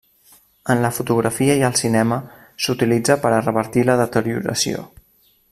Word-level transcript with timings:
En 0.73 0.79
la 0.85 0.89
fotografia 0.99 1.57
i 1.59 1.61
el 1.67 1.77
cinema, 1.81 2.17
s'utilitza 2.67 3.19
per 3.27 3.35
a 3.37 3.43
revertir 3.45 3.85
la 3.91 3.99
deterioració. 4.03 4.89